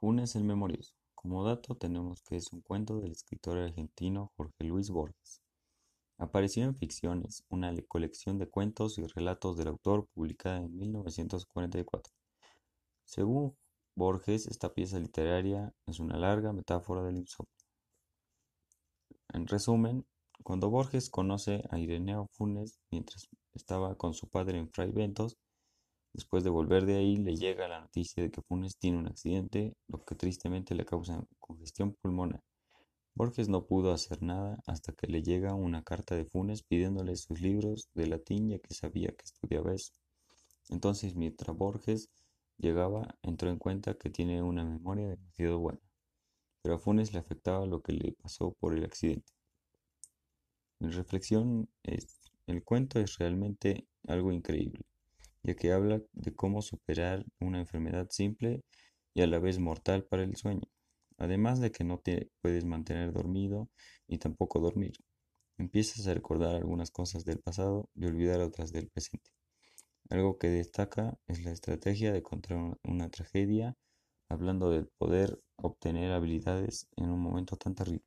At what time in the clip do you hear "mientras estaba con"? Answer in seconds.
22.92-24.14